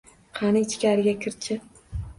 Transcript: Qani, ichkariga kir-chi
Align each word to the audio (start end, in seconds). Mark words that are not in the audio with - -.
Qani, 0.39 0.63
ichkariga 0.67 1.15
kir-chi 1.27 1.63